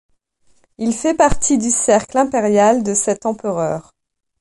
Il 0.79 0.95
fait 0.95 1.13
partie 1.13 1.59
du 1.59 1.69
cercle 1.69 2.17
impérial 2.17 2.81
de 2.81 2.95
cet 2.95 3.27
empereur. 3.27 3.93